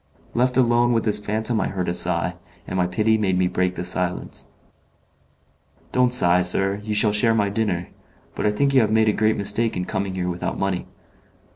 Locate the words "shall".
6.95-7.11